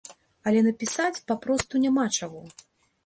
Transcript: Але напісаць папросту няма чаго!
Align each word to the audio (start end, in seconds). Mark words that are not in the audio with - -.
Але 0.51 0.63
напісаць 0.67 1.23
папросту 1.33 1.83
няма 1.85 2.09
чаго! 2.21 2.41